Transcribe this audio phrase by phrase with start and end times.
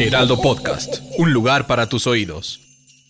[0.00, 2.58] Heraldo Podcast, un lugar para tus oídos.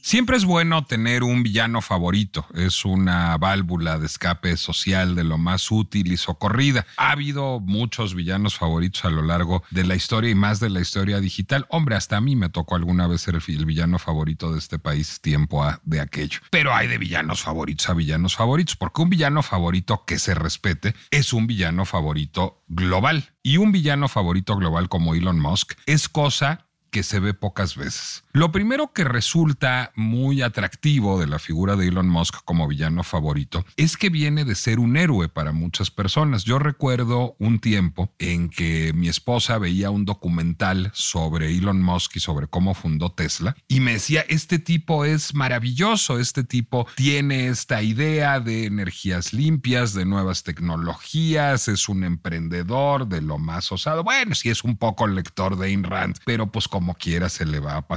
[0.03, 2.47] Siempre es bueno tener un villano favorito.
[2.55, 6.87] Es una válvula de escape social de lo más útil y socorrida.
[6.97, 10.81] Ha habido muchos villanos favoritos a lo largo de la historia y más de la
[10.81, 11.65] historia digital.
[11.69, 15.21] Hombre, hasta a mí me tocó alguna vez ser el, villano favorito de este país
[15.21, 16.41] tiempo de aquello.
[16.51, 20.97] Pero hay de villanos favoritos a villanos favoritos, porque un villano favorito que se respete
[21.13, 23.31] es un villano favorito global.
[23.45, 28.25] Y un villano favorito global como Elon Musk es cosa que se ve pocas veces.
[28.33, 33.65] Lo primero que resulta muy atractivo de la figura de Elon Musk como villano favorito
[33.77, 36.45] es que viene de ser un héroe para muchas personas.
[36.45, 42.21] Yo recuerdo un tiempo en que mi esposa veía un documental sobre Elon Musk y
[42.21, 47.83] sobre cómo fundó Tesla y me decía, este tipo es maravilloso, este tipo tiene esta
[47.83, 54.05] idea de energías limpias, de nuevas tecnologías, es un emprendedor de lo más osado.
[54.05, 57.59] Bueno, sí es un poco lector de Ayn Rand, pero pues como quiera se le
[57.59, 57.89] va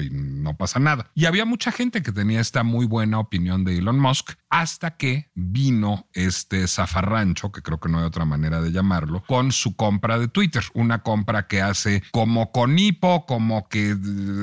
[0.00, 1.10] y no pasa nada.
[1.14, 5.30] Y había mucha gente que tenía esta muy buena opinión de Elon Musk hasta que
[5.34, 10.18] vino este zafarrancho, que creo que no hay otra manera de llamarlo, con su compra
[10.18, 10.64] de Twitter.
[10.74, 13.96] Una compra que hace como con hipo, como que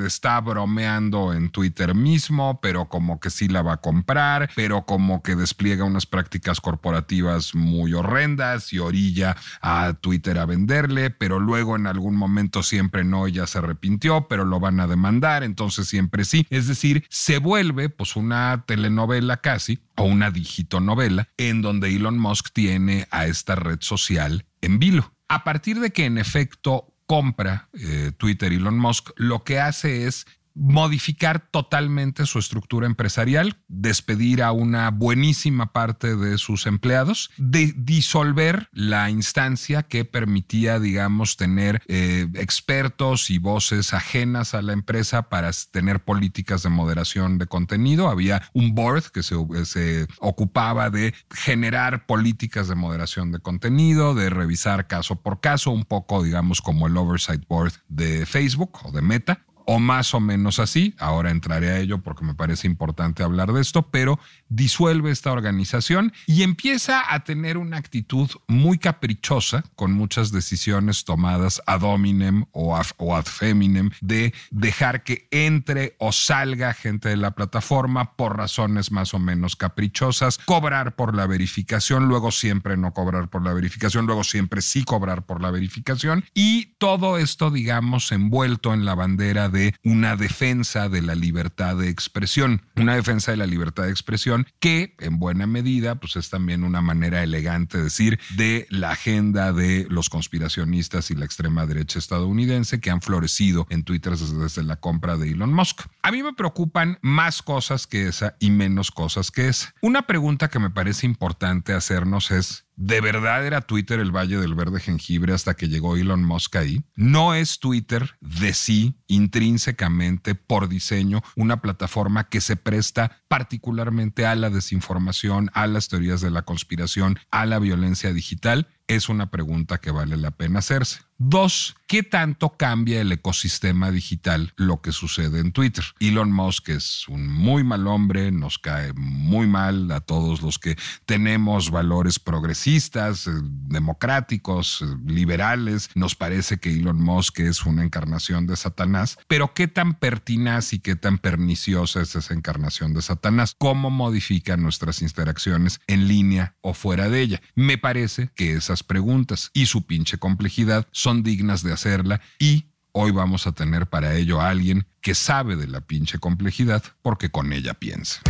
[0.05, 5.23] está bromeando en Twitter mismo, pero como que sí la va a comprar, pero como
[5.23, 11.75] que despliega unas prácticas corporativas muy horrendas y orilla a Twitter a venderle, pero luego
[11.75, 13.87] en algún momento siempre no, ya se repite
[14.29, 16.45] pero lo van a demandar, entonces siempre sí.
[16.49, 22.49] Es decir, se vuelve pues una telenovela casi o una digitonovela en donde Elon Musk
[22.53, 25.13] tiene a esta red social en vilo.
[25.27, 30.25] A partir de que en efecto compra eh, Twitter Elon Musk, lo que hace es
[30.57, 38.69] modificar totalmente su estructura empresarial, despedir a una buenísima parte de sus empleados, de disolver
[38.71, 45.51] la instancia que permitía, digamos, tener eh, expertos y voces ajenas a la empresa para
[45.71, 48.09] tener políticas de moderación de contenido.
[48.09, 49.35] Había un board que se,
[49.65, 55.85] se ocupaba de generar políticas de moderación de contenido, de revisar caso por caso, un
[55.85, 60.59] poco, digamos, como el oversight board de Facebook o de Meta o más o menos
[60.59, 60.95] así.
[60.97, 64.17] Ahora entraré a ello porque me parece importante hablar de esto, pero
[64.47, 71.61] disuelve esta organización y empieza a tener una actitud muy caprichosa con muchas decisiones tomadas
[71.67, 78.15] ad hominem o, ad feminem de dejar que entre o salga gente de la plataforma
[78.15, 83.43] por razones más o menos caprichosas, cobrar por la verificación, luego siempre no cobrar por
[83.43, 88.85] la verificación, luego siempre sí cobrar por la verificación y todo esto digamos envuelto en
[88.85, 93.83] la bandera de una defensa de la libertad de expresión, una defensa de la libertad
[93.83, 98.67] de expresión que en buena medida pues es también una manera elegante de decir de
[98.69, 104.15] la agenda de los conspiracionistas y la extrema derecha estadounidense que han florecido en Twitter
[104.17, 105.81] desde la compra de Elon Musk.
[106.01, 109.73] A mí me preocupan más cosas que esa y menos cosas que esa.
[109.81, 114.53] Una pregunta que me parece importante hacernos es ¿De verdad era Twitter el Valle del
[114.53, 116.83] Verde Jengibre hasta que llegó Elon Musk ahí?
[116.95, 124.35] ¿No es Twitter de sí, intrínsecamente, por diseño, una plataforma que se presta particularmente a
[124.35, 128.67] la desinformación, a las teorías de la conspiración, a la violencia digital?
[128.87, 130.99] Es una pregunta que vale la pena hacerse.
[131.19, 135.83] Dos, ¿qué tanto cambia el ecosistema digital lo que sucede en Twitter?
[135.99, 140.77] Elon Musk es un muy mal hombre, nos cae muy mal a todos los que
[141.07, 145.89] tenemos valores progresistas, eh, democráticos, eh, liberales.
[145.95, 150.79] Nos parece que Elon Musk es una encarnación de Satanás, pero ¿qué tan pertinaz y
[150.79, 153.55] qué tan perniciosa es esa encarnación de Satanás?
[153.57, 157.41] ¿Cómo modifica nuestras interacciones en línea o fuera de ella?
[157.55, 163.09] Me parece que esas preguntas y su pinche complejidad son dignas de hacerla y hoy
[163.09, 167.53] vamos a tener para ello a alguien que sabe de la pinche complejidad porque con
[167.53, 168.21] ella piensa.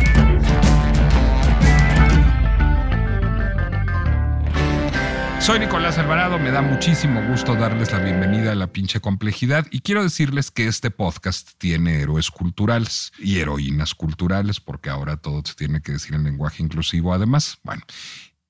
[5.40, 9.80] Soy Nicolás Alvarado, me da muchísimo gusto darles la bienvenida a la pinche complejidad y
[9.80, 15.54] quiero decirles que este podcast tiene héroes culturales y heroínas culturales porque ahora todo se
[15.54, 17.58] tiene que decir en lenguaje inclusivo además.
[17.62, 17.82] Bueno,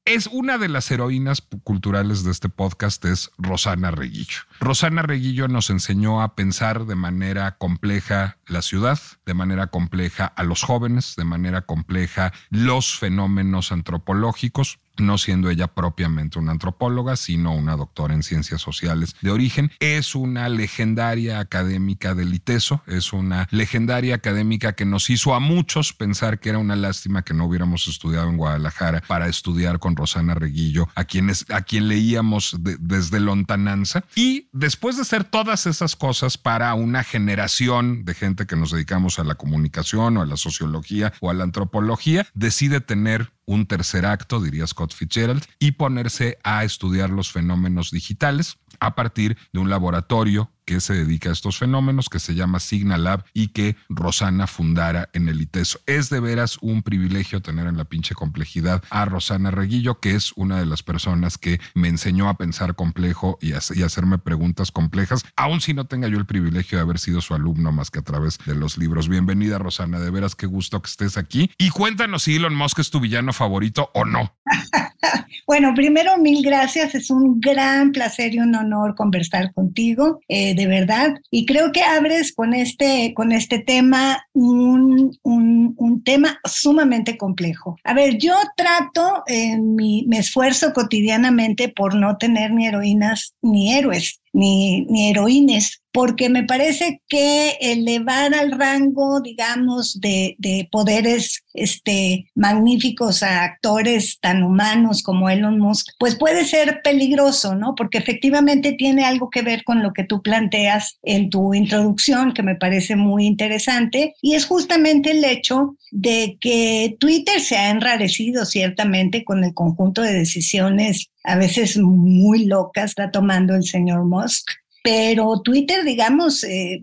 [0.09, 4.39] Es una de las heroínas culturales de este podcast es Rosana Reguillo.
[4.59, 10.45] Rosana Reguillo nos enseñó a pensar de manera compleja la ciudad, de manera compleja a
[10.45, 17.55] los jóvenes, de manera compleja los fenómenos antropológicos no siendo ella propiamente una antropóloga, sino
[17.55, 19.71] una doctora en ciencias sociales de origen.
[19.81, 25.93] Es una legendaria académica del ITESO, es una legendaria académica que nos hizo a muchos
[25.93, 30.35] pensar que era una lástima que no hubiéramos estudiado en Guadalajara para estudiar con Rosana
[30.35, 34.05] Reguillo, a, quienes, a quien leíamos desde lontananza.
[34.15, 39.19] Y después de hacer todas esas cosas para una generación de gente que nos dedicamos
[39.19, 44.05] a la comunicación o a la sociología o a la antropología, decide tener un tercer
[44.05, 49.71] acto, diría Scott Fitzgerald, y ponerse a estudiar los fenómenos digitales a partir de un
[49.71, 54.47] laboratorio que se dedica a estos fenómenos, que se llama Signal Lab y que Rosana
[54.47, 55.81] fundara en el ITESO.
[55.87, 60.33] Es de veras un privilegio tener en la pinche complejidad a Rosana Reguillo, que es
[60.37, 65.25] una de las personas que me enseñó a pensar complejo y, a, hacerme preguntas complejas,
[65.37, 68.03] aun si no tenga yo el privilegio de haber sido su alumno más que a
[68.03, 69.09] través de los libros.
[69.09, 71.51] Bienvenida, Rosana, de veras qué gusto que estés aquí.
[71.57, 74.35] Y cuéntanos si Elon Musk es tu villano favorito o no.
[75.47, 76.95] bueno, primero, mil gracias.
[76.95, 80.21] Es un gran placer y un honor conversar contigo.
[80.29, 81.15] Eh, de verdad.
[81.31, 87.77] Y creo que abres con este, con este tema un, un, tema sumamente complejo.
[87.85, 93.75] A ver, yo trato, en mi, me esfuerzo cotidianamente por no tener ni heroínas ni
[93.75, 101.45] héroes ni, ni heroínes, porque me parece que elevar al rango, digamos, de, de, poderes
[101.55, 107.75] este, magníficos a actores tan humanos como Elon Musk, pues puede ser peligroso, ¿no?
[107.75, 112.43] Porque efectivamente tiene algo que ver con lo que tú planteas en tu introducción, que
[112.43, 118.45] me parece muy interesante, y es justamente el hecho de que Twitter se ha enrarecido
[118.45, 124.51] ciertamente con el conjunto de decisiones a veces muy locas está tomando el señor Musk.
[124.83, 126.81] Pero Twitter, digamos, eh,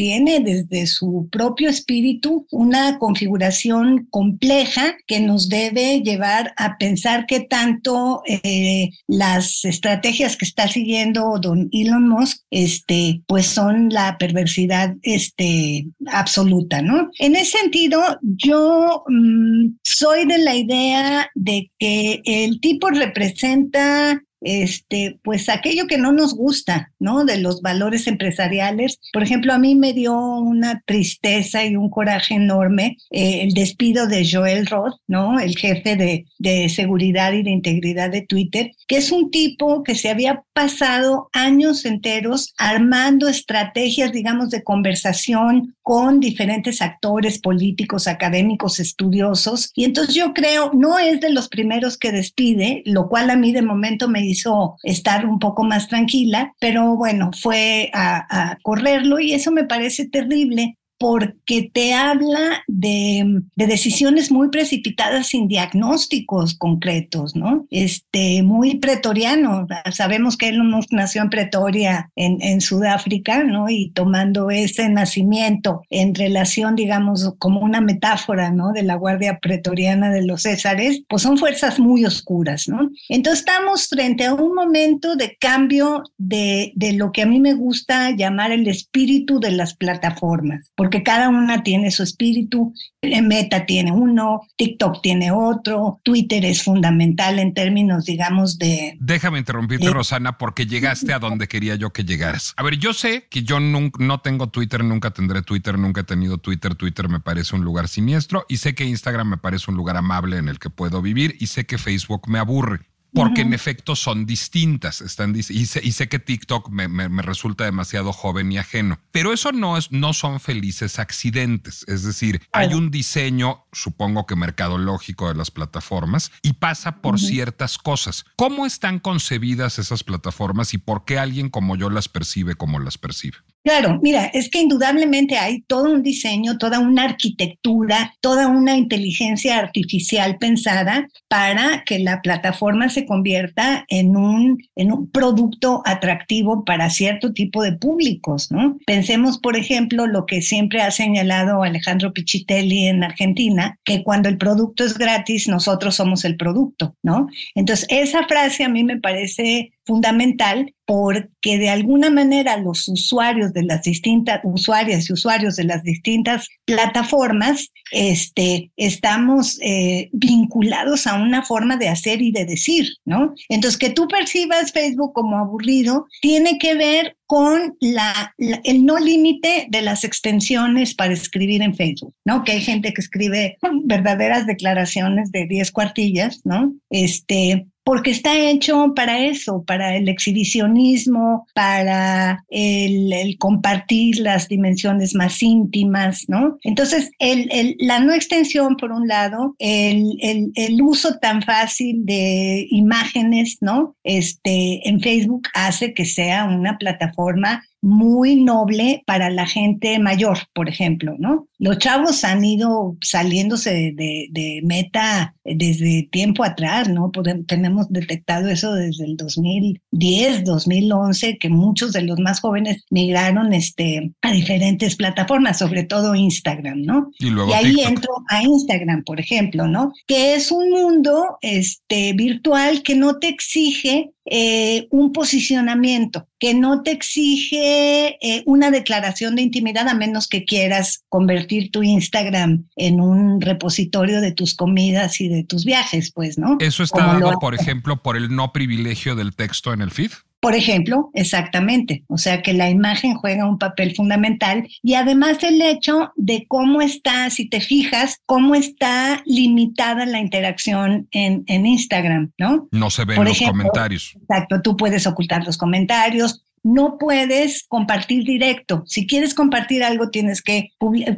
[0.00, 7.40] tiene desde su propio espíritu una configuración compleja que nos debe llevar a pensar que
[7.40, 14.94] tanto eh, las estrategias que está siguiendo don Elon Musk, este, pues son la perversidad
[15.02, 17.10] este, absoluta, ¿no?
[17.18, 25.18] En ese sentido, yo mm, soy de la idea de que el tipo representa este,
[25.22, 27.24] pues aquello que no nos gusta, ¿no?
[27.24, 28.98] De los valores empresariales.
[29.12, 34.06] Por ejemplo, a mí me dio una tristeza y un coraje enorme eh, el despido
[34.06, 35.40] de Joel Roth, ¿no?
[35.40, 39.94] El jefe de, de seguridad y de integridad de Twitter, que es un tipo que
[39.94, 48.78] se había pasado años enteros armando estrategias, digamos, de conversación con diferentes actores políticos, académicos,
[48.78, 49.70] estudiosos.
[49.74, 53.52] Y entonces yo creo, no es de los primeros que despide, lo cual a mí
[53.52, 59.20] de momento me hizo estar un poco más tranquila, pero bueno, fue a, a correrlo
[59.20, 67.34] y eso me parece terrible porque te habla de, decisiones muy precipitadas sin diagnósticos concretos,
[67.34, 67.66] ¿no?
[67.70, 69.66] Este, muy pretoriano.
[69.92, 70.60] Sabemos que él
[70.90, 73.70] nació en Pretoria, en, Sudáfrica, ¿no?
[73.70, 78.72] Y tomando ese nacimiento en relación, digamos, como una metáfora, ¿no?
[78.72, 82.90] De la Guardia Pretoriana de los Césares, pues son fuerzas muy oscuras, ¿no?
[83.08, 87.54] Entonces estamos frente a un momento de cambio de, de lo que a mí me
[87.54, 90.70] gusta llamar el espíritu de las plataformas
[91.02, 92.74] cada una tiene su espíritu.
[93.02, 98.96] Meta tiene uno, TikTok tiene otro, Twitter es fundamental en términos, digamos, de...
[99.00, 102.52] Déjame interrumpirte, Rosana, porque llegaste a donde quería yo que llegaras.
[102.58, 106.36] A ver, yo sé que yo no tengo Twitter, nunca tendré Twitter, nunca he tenido
[106.36, 106.74] Twitter.
[106.74, 110.36] Twitter me parece un lugar siniestro y sé que Instagram me parece un lugar amable
[110.36, 114.26] en el que puedo vivir y sé que Facebook me aburre porque en efecto son
[114.26, 115.00] distintas.
[115.00, 119.32] Están, y, sé, y sé que TikTok me, me, resulta demasiado joven y ajeno, pero
[119.32, 121.84] eso no, es, no son felices accidentes.
[121.88, 127.78] Es decir, hay un diseño, supongo que mercadológico de las plataformas y pasa por ciertas
[127.78, 128.24] cosas.
[128.36, 132.98] ¿Cómo están concebidas esas plataformas y por qué alguien como yo las percibe como las
[132.98, 133.38] percibe?
[133.62, 139.58] Claro, mira, es que indudablemente hay todo un diseño, toda una arquitectura, toda una inteligencia
[139.58, 146.88] artificial pensada para que la plataforma se convierta en un, en un producto atractivo para
[146.88, 148.78] cierto tipo de públicos, ¿no?
[148.86, 154.38] Pensemos, por ejemplo, lo que siempre ha señalado Alejandro Pichitelli en Argentina, que cuando el
[154.38, 157.28] producto es gratis, nosotros somos el producto, ¿no?
[157.54, 163.64] Entonces, esa frase a mí me parece fundamental porque de alguna manera los usuarios de
[163.64, 171.42] las distintas, usuarias y usuarios de las distintas plataformas, este, estamos eh, vinculados a una
[171.42, 173.34] forma de hacer y de decir, ¿no?
[173.48, 179.66] Entonces, que tú percibas Facebook como aburrido tiene que ver con la, el no límite
[179.70, 182.42] de las extensiones para escribir en Facebook, ¿no?
[182.42, 186.74] Que hay gente que escribe verdaderas declaraciones de 10 cuartillas, ¿no?
[186.90, 195.42] Este, porque está hecho para eso, para el exhibicionismo, para el, compartir las dimensiones más
[195.42, 196.56] íntimas, ¿no?
[196.62, 203.96] Entonces, la no extensión, por un lado, el, uso tan fácil de imágenes, ¿no?
[204.04, 210.68] Este, en Facebook hace que sea una plataforma muy noble para la gente mayor, por
[210.68, 211.48] ejemplo, ¿no?
[211.60, 217.12] Los chavos han ido saliéndose de, meta desde tiempo atrás, ¿no?
[217.46, 224.10] tenemos detectado eso desde el 2010, 2011, que muchos de los más jóvenes migraron este,
[224.22, 227.10] a diferentes plataformas, sobre todo Instagram, ¿no?
[227.18, 229.92] Y, luego ahí entro a Instagram, por ejemplo, ¿no?
[230.06, 236.82] Que es un mundo este, virtual que no te exige eh, un posicionamiento, que no
[236.82, 243.00] te exige eh, una declaración de intimidad a menos que quieras convertir tu Instagram en
[243.00, 246.56] un repositorio de tus comidas y de tus viajes, pues, ¿no?
[246.60, 250.10] Eso está dado, por ejemplo, por el no privilegio del texto en el feed.
[250.40, 252.04] Por ejemplo, exactamente.
[252.08, 256.80] O sea que la imagen juega un papel fundamental y además el hecho de cómo
[256.80, 262.68] está, si te fijas, cómo está limitada la interacción en, en Instagram, ¿no?
[262.72, 264.16] No se ven los comentarios.
[264.16, 268.82] Exacto, tú puedes ocultar los comentarios, no puedes compartir directo.
[268.86, 270.70] Si quieres compartir algo, tienes que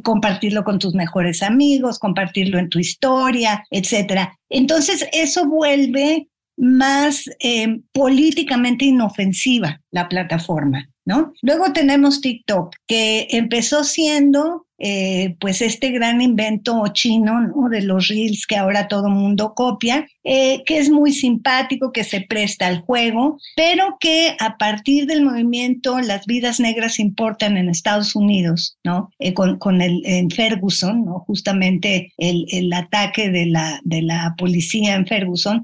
[0.03, 4.39] compartirlo con tus mejores amigos, compartirlo en tu historia, etcétera.
[4.49, 11.33] Entonces, eso vuelve más eh, políticamente inofensiva la plataforma, ¿no?
[11.43, 17.69] Luego tenemos TikTok, que empezó siendo eh, pues este gran invento chino ¿no?
[17.69, 22.23] de los reels que ahora todo mundo copia, eh, que es muy simpático, que se
[22.23, 28.17] presta al juego, pero que a partir del movimiento Las vidas negras importan en Estados
[28.17, 29.11] Unidos, ¿no?
[29.21, 31.21] Eh, con, con, el en Ferguson, ¿no?
[31.21, 35.63] Justamente el, el, ataque de la, de la policía en Ferguson,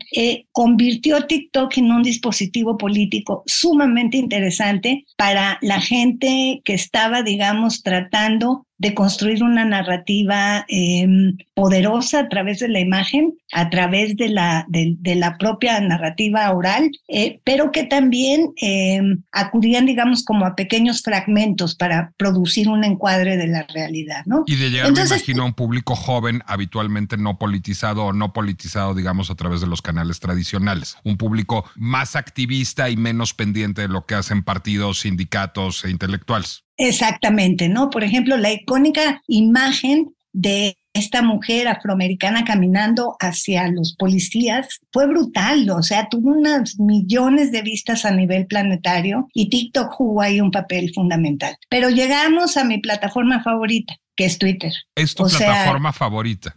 [0.53, 8.68] convirtió TikTok en un dispositivo político sumamente interesante para la gente que estaba, digamos, tratando
[8.79, 14.67] de construir una narrativa em, poderosa a través de la imagen, a través de la,
[14.69, 21.03] de, la propia narrativa oral, eh, pero que también em, acudían, digamos, como a pequeños
[21.03, 24.45] fragmentos para producir un encuadre de la realidad, ¿no?
[24.47, 28.33] Y de llegar, Entonces, me imagino, a un público joven, habitualmente no politizado o no
[28.33, 30.97] politizado, digamos, a través de los canales tradicionales.
[31.03, 36.68] Un público más activista y menos pendiente de lo que hacen partidos, sindicatos e intelectuales.
[36.79, 37.91] Exactamente, ¿no?
[37.91, 45.69] Por ejemplo, la icónica imagen de esta mujer afroamericana caminando hacia los policías fue brutal,
[45.71, 50.51] o sea, tuvo unas millones de vistas a nivel planetario y TikTok jugó ahí un
[50.51, 51.57] papel fundamental.
[51.69, 54.73] Pero llegamos a mi plataforma favorita, que es Twitter.
[54.95, 56.55] ¿Es tu plataforma favorita?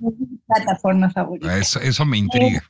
[0.48, 1.58] plataforma favorita.
[1.58, 2.64] Eso, eso me intriga.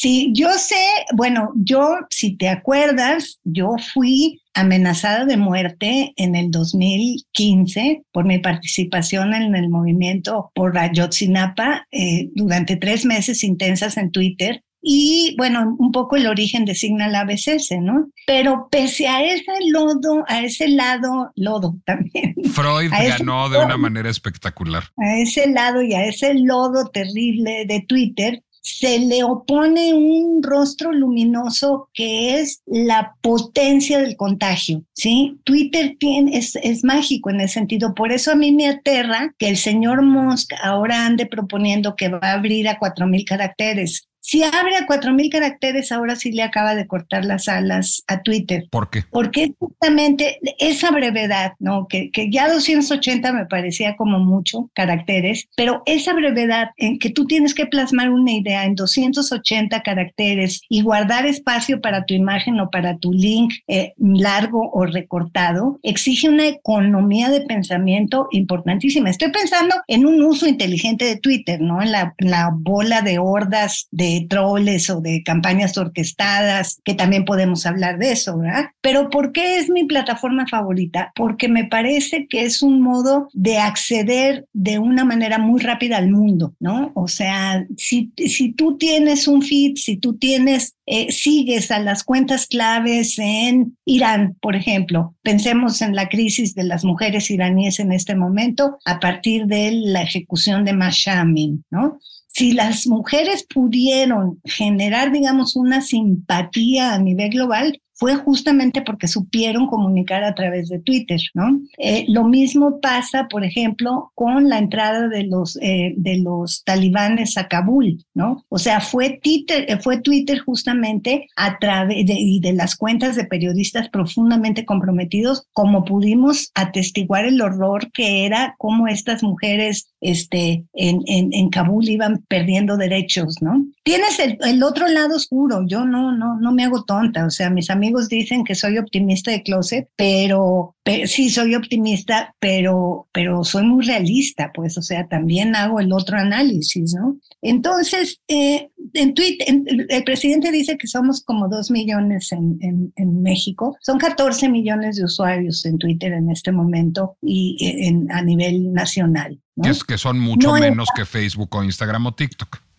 [0.00, 0.82] Sí, yo sé,
[1.14, 8.38] bueno, yo, si te acuerdas, yo fui amenazada de muerte en el 2015 por mi
[8.38, 14.64] participación en el movimiento por Ayotzinapa eh, durante tres meses intensas en Twitter.
[14.80, 18.08] Y bueno, un poco el origen designa la ABCC, ¿no?
[18.26, 22.34] Pero pese a ese lodo, a ese lado, lodo también.
[22.54, 24.84] Freud ganó de una manera espectacular.
[24.96, 30.92] A ese lado y a ese lodo terrible de Twitter, se le opone un rostro
[30.92, 35.38] luminoso que es la potencia del contagio, ¿sí?
[35.44, 39.48] Twitter tiene, es, es mágico en ese sentido, por eso a mí me aterra que
[39.48, 44.09] el señor Musk ahora ande proponiendo que va a abrir a cuatro mil caracteres.
[44.20, 48.66] Si abre a 4.000 caracteres, ahora sí le acaba de cortar las alas a Twitter.
[48.70, 49.04] ¿Por qué?
[49.10, 51.86] Porque justamente esa brevedad, ¿no?
[51.88, 57.26] Que, que ya 280 me parecía como mucho caracteres, pero esa brevedad en que tú
[57.26, 62.70] tienes que plasmar una idea en 280 caracteres y guardar espacio para tu imagen o
[62.70, 69.08] para tu link eh, largo o recortado, exige una economía de pensamiento importantísima.
[69.08, 71.80] Estoy pensando en un uso inteligente de Twitter, ¿no?
[71.80, 77.24] En la, en la bola de hordas de troles o de campañas orquestadas, que también
[77.24, 78.70] podemos hablar de eso, ¿verdad?
[78.80, 81.12] Pero ¿por qué es mi plataforma favorita?
[81.14, 86.10] Porque me parece que es un modo de acceder de una manera muy rápida al
[86.10, 86.92] mundo, ¿no?
[86.94, 92.02] O sea, si, si tú tienes un feed, si tú tienes eh, sigues a las
[92.02, 95.14] cuentas claves en Irán, por ejemplo.
[95.22, 100.02] Pensemos en la crisis de las mujeres iraníes en este momento a partir de la
[100.02, 102.00] ejecución de Mashamin, ¿no?
[102.32, 109.66] Si las mujeres pudieron generar, digamos, una simpatía a nivel global, fue justamente porque supieron
[109.66, 111.60] comunicar a través de Twitter, ¿no?
[111.76, 117.36] Eh, lo mismo pasa, por ejemplo, con la entrada de los, eh, de los talibanes
[117.36, 118.46] a Kabul, ¿no?
[118.48, 123.16] O sea, fue Twitter, eh, fue Twitter justamente a través de, y de las cuentas
[123.16, 130.64] de periodistas profundamente comprometidos, como pudimos atestiguar el horror que era cómo estas mujeres este,
[130.72, 133.62] en, en, en Kabul iban perdiendo derechos, ¿no?
[133.82, 137.50] Tienes el, el otro lado oscuro, yo no, no, no me hago tonta, o sea,
[137.50, 143.64] mis amigos dicen que soy optimista de closet, pero, sí soy optimista, pero, pero soy
[143.64, 147.16] muy realista, pues, o sea, también hago el otro análisis, ¿no?
[147.42, 149.46] Entonces, eh, en Twitter,
[149.88, 152.58] el presidente dice que somos como dos millones en,
[152.96, 158.22] en, México, son 14 millones de usuarios en Twitter en este momento y en, a
[158.22, 159.40] nivel nacional.
[159.62, 162.69] Que, es, que son mucho menos que Facebook o Instagram o TikTok.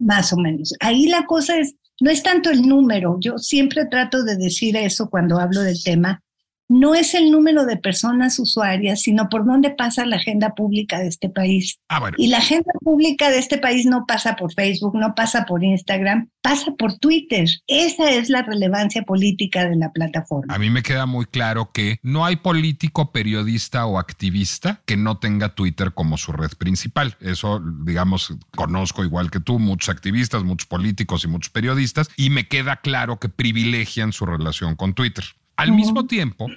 [0.00, 0.74] Más o menos.
[0.80, 5.10] Ahí la cosa es no es tanto el número, yo siempre trato de decir eso
[5.10, 6.22] cuando hablo del tema,
[6.70, 11.08] no es el número de personas usuarias, sino por dónde pasa la agenda pública de
[11.08, 11.80] este país.
[11.88, 15.64] Ah, y la agenda pública de este país no pasa por Facebook, no pasa por
[15.64, 17.48] Instagram, pasa por Twitter.
[17.66, 20.54] Esa es la relevancia política de la plataforma.
[20.54, 25.18] A mí me queda muy claro que no hay político, periodista o activista que no
[25.18, 27.16] tenga Twitter como su red principal.
[27.20, 32.46] Eso, digamos, conozco igual que tú muchos activistas, muchos políticos y muchos periodistas, y me
[32.46, 35.24] queda claro que privilegian su relación con Twitter.
[35.60, 36.48] Al mismo tiempo,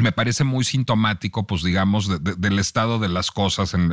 [0.00, 3.90] me parece muy sintomático, pues digamos, del estado de las cosas en,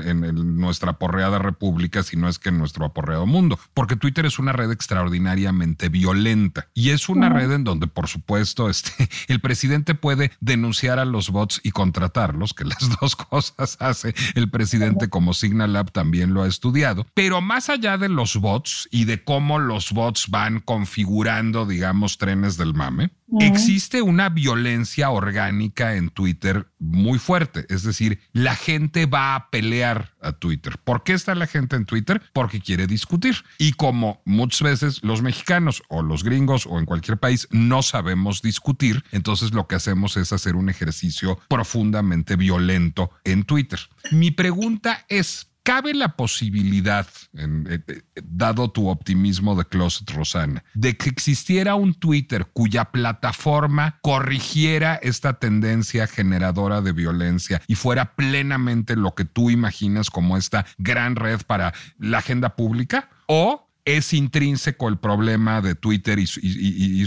[0.58, 4.54] nuestra aporreada república, si no es que en nuestro aporreado mundo, porque Twitter es una
[4.54, 10.32] red extraordinariamente violenta y es una red en donde, por supuesto, este, el presidente puede
[10.40, 15.74] denunciar a los bots y contratarlos, que las dos cosas hace el presidente como Signal
[15.74, 19.92] Lab también lo ha estudiado, pero más allá de los bots y de cómo los
[19.92, 27.66] bots van configurando, digamos, trenes del mame, existe una violencia orgánica en Twitter muy fuerte.
[27.70, 30.78] Es decir, la gente va a pelear a Twitter.
[30.84, 32.22] ¿Por qué está la gente en Twitter?
[32.34, 33.36] Porque quiere discutir.
[33.58, 38.42] Y como muchas veces los mexicanos o los gringos o en cualquier país no sabemos
[38.42, 43.80] discutir, entonces lo que hacemos es hacer un ejercicio profundamente violento en Twitter.
[44.12, 47.06] Mi pregunta es, ¿Cabe la posibilidad,
[47.38, 54.00] eh, eh, dado tu optimismo de Closet Rosana, de que existiera un Twitter cuya plataforma
[54.02, 60.66] corrigiera esta tendencia generadora de violencia y fuera plenamente lo que tú imaginas como esta
[60.78, 63.10] gran red para la agenda pública?
[63.26, 66.28] ¿O es intrínseco el problema de Twitter y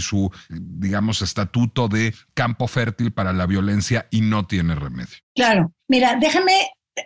[0.01, 5.15] su, digamos, estatuto de campo fértil para la violencia y no tiene remedio.
[5.35, 6.53] Claro, mira, déjame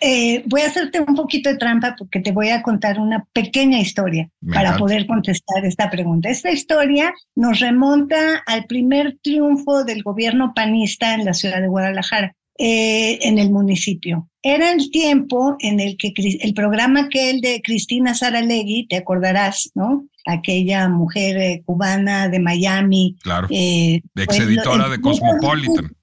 [0.02, 3.80] eh, voy a hacerte un poquito de trampa porque te voy a contar una pequeña
[3.80, 6.30] historia para poder contestar esta pregunta.
[6.30, 12.36] Esta historia nos remonta al primer triunfo del gobierno panista en la ciudad de Guadalajara,
[12.58, 14.28] eh, en el municipio.
[14.42, 19.72] Era el tiempo en el que el programa que el de Cristina Saralegui, te acordarás,
[19.76, 20.08] ¿no?
[20.26, 23.18] Aquella mujer eh, cubana de Miami.
[23.22, 23.48] Claro.
[23.52, 25.95] ex editora de Cosmopolitan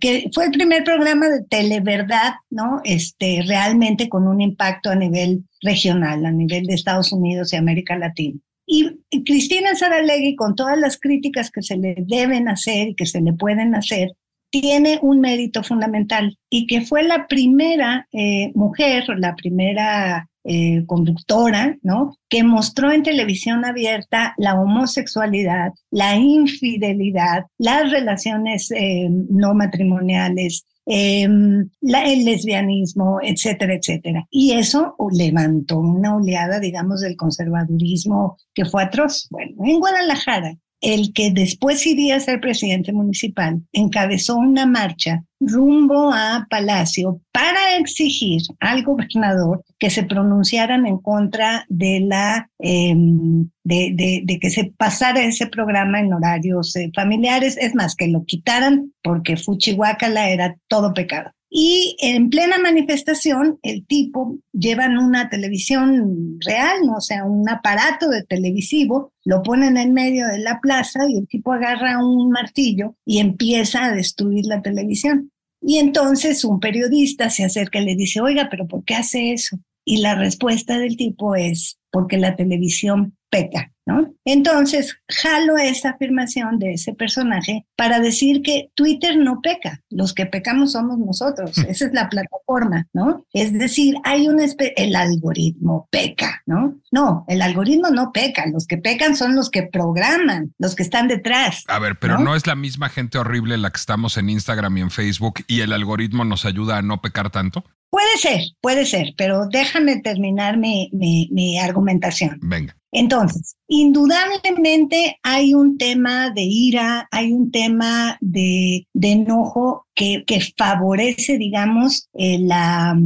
[0.00, 2.80] que fue el primer programa de televerdad, ¿no?
[2.84, 7.96] Este, realmente con un impacto a nivel regional, a nivel de Estados Unidos y América
[7.96, 8.38] Latina.
[8.66, 13.20] Y Cristina Saralegui, con todas las críticas que se le deben hacer y que se
[13.20, 14.12] le pueden hacer,
[14.50, 21.78] tiene un mérito fundamental y que fue la primera eh, mujer, la primera eh, conductora,
[21.82, 22.18] ¿no?
[22.28, 31.70] Que mostró en televisión abierta la homosexualidad, la infidelidad, las relaciones eh, no matrimoniales, em,
[31.80, 34.26] el lesbianismo, etcétera, etcétera.
[34.30, 39.26] Y eso levantó una oleada, digamos, del conservadurismo que fue atroz.
[39.30, 46.12] Bueno, en Guadalajara el que después iría a ser presidente municipal, encabezó una marcha rumbo
[46.12, 54.38] a Palacio para exigir al gobernador que se pronunciaran en contra de la em, de,
[54.40, 59.36] que se pasara ese programa en horarios eh, familiares, es más, que lo quitaran porque
[59.36, 61.30] Fuchihuacala era todo pecado.
[61.56, 66.96] Y en plena manifestación, el tipo llevan una televisión real, ¿no?
[66.96, 71.28] o sea, un aparato de televisivo, lo ponen en medio de la plaza y el
[71.28, 75.30] tipo agarra un martillo y empieza a destruir la televisión.
[75.62, 79.56] Y entonces un periodista se acerca y le dice, oiga, pero ¿por qué hace eso?
[79.84, 83.72] Y la respuesta del tipo es, porque la televisión peca.
[83.86, 84.14] ¿No?
[84.24, 90.26] Entonces, jalo esa afirmación de ese personaje para decir que Twitter no peca, los que
[90.26, 93.26] pecamos somos nosotros, esa es la plataforma, ¿no?
[93.32, 94.40] Es decir, hay un
[94.76, 96.80] el algoritmo peca, ¿no?
[96.90, 101.08] No, el algoritmo no peca, los que pecan son los que programan, los que están
[101.08, 101.64] detrás.
[101.68, 102.36] A ver, pero ¿no?
[102.36, 105.72] es la misma gente horrible la que estamos en Instagram y en Facebook y el
[105.72, 107.64] algoritmo nos ayuda a no pecar tanto.
[107.90, 112.38] Puede ser, puede ser, pero déjame terminar mi, mi, argumentación.
[112.42, 112.76] Venga.
[112.94, 120.40] Entonces, indudablemente hay un tema de ira, hay un tema de, de enojo que, que,
[120.56, 122.96] favorece, digamos, eh, la,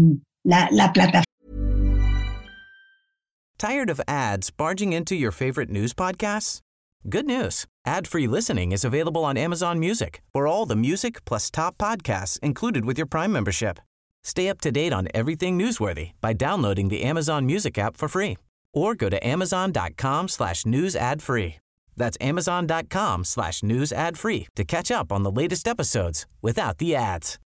[0.44, 1.24] la, la plataforma.
[3.58, 6.60] ¿Tired of ads barging into your favorite news podcasts?
[7.08, 7.64] Good news.
[7.86, 12.84] Ad-free listening is available on Amazon Music for all the music plus top podcasts included
[12.84, 13.78] with your Prime membership.
[14.22, 18.36] Stay up to date on everything newsworthy by downloading the Amazon Music app for free
[18.72, 21.56] or go to amazon.com slash news ad free.
[21.96, 26.94] That's amazon.com slash news ad free to catch up on the latest episodes without the
[26.94, 27.38] ads.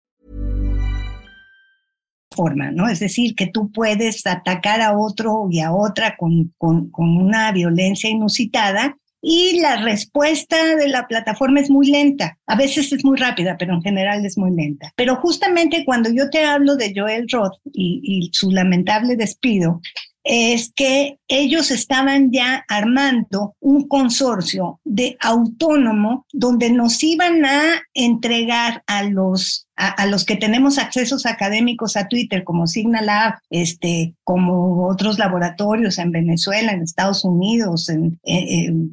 [2.35, 2.89] Forma, ¿no?
[2.89, 7.53] Es decir, que tú puedes atacar a otro y a otra con, con, con una
[7.53, 12.39] violencia inusitada y la respuesta de la plataforma es muy lenta.
[12.47, 14.93] A veces es muy rápida, pero en general es muy lenta.
[14.97, 19.81] Pero justamente cuando yo te hablo de Joel Roth y, y su lamentable despido,
[20.25, 28.83] es que ellos estaban ya armando un consorcio de autónomo donde nos iban a entregar
[28.87, 33.03] a los a, los que tenemos accesos académicos a Twitter, como Signal
[33.51, 38.19] este, como otros laboratorios en Venezuela, en Estados Unidos, en,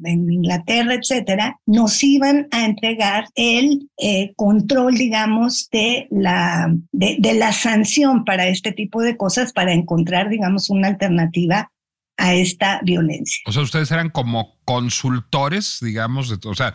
[0.04, 8.24] Inglaterra, etcétera, nos iban a entregar el eh, control, digamos, de la, de la sanción
[8.24, 11.70] para este tipo de cosas, para encontrar, digamos, una alternativa
[12.16, 13.40] a esta violencia.
[13.46, 16.74] O sea, ustedes eran como consultores, digamos, de, o sea,